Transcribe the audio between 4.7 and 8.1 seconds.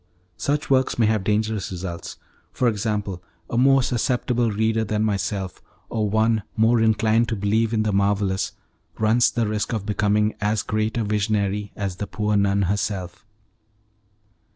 than myself, or one more inclined to believe in the